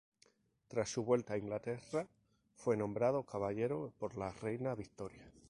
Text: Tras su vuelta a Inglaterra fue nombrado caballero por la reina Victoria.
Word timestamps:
Tras 0.67 0.89
su 0.89 1.03
vuelta 1.03 1.35
a 1.35 1.37
Inglaterra 1.37 2.07
fue 2.55 2.75
nombrado 2.75 3.21
caballero 3.23 3.93
por 3.99 4.17
la 4.17 4.31
reina 4.31 4.73
Victoria. 4.73 5.31